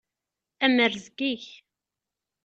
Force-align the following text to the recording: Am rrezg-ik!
Am 0.63 0.75
rrezg-ik! 0.85 1.45